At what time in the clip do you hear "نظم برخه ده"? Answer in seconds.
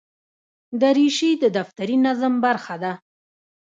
2.05-2.93